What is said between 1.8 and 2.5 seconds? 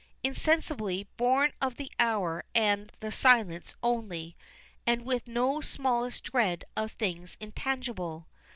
hour